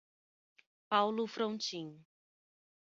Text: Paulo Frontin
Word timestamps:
Paulo 0.89 1.27
Frontin 1.27 1.93